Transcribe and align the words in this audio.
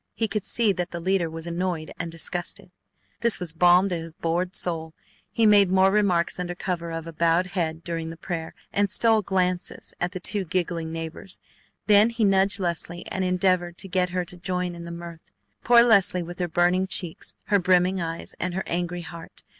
He 0.15 0.27
could 0.27 0.45
see 0.45 0.71
that 0.73 0.89
the 0.89 0.99
leader 0.99 1.29
was 1.29 1.45
annoyed 1.45 1.91
and 1.99 2.11
disgusted. 2.11 2.71
This 3.19 3.39
was 3.39 3.51
balm 3.53 3.87
to 3.89 3.95
his 3.95 4.15
bored 4.15 4.55
soul. 4.55 4.95
He 5.31 5.45
made 5.45 5.69
more 5.69 5.91
remarks 5.91 6.39
under 6.39 6.55
cover 6.55 6.89
of 6.89 7.05
a 7.05 7.13
bowed 7.13 7.45
head 7.45 7.83
during 7.83 8.09
the 8.09 8.17
prayer, 8.17 8.55
and 8.73 8.89
stole 8.89 9.21
glances 9.21 9.93
at 10.01 10.11
the 10.11 10.19
two 10.19 10.43
giggling 10.43 10.91
neighbors. 10.91 11.39
Then 11.85 12.09
he 12.09 12.25
nudged 12.25 12.59
Leslie 12.59 13.05
and 13.11 13.23
endeavored 13.23 13.77
to 13.77 13.87
get 13.87 14.09
her 14.09 14.25
to 14.25 14.37
join 14.37 14.73
in 14.73 14.85
the 14.85 14.91
mirth. 14.91 15.29
Poor 15.63 15.83
Leslie 15.83 16.23
with 16.23 16.39
her 16.39 16.47
burning 16.47 16.87
cheeks, 16.87 17.35
her 17.49 17.59
brimming 17.59 18.01
eyes, 18.01 18.33
and 18.39 18.55
her 18.55 18.63
angry 18.65 19.01
heart! 19.01 19.43